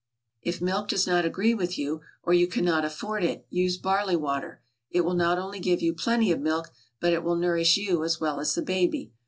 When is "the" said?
8.55-8.63